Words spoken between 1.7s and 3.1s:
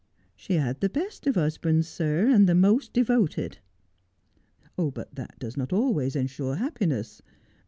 sir, and the most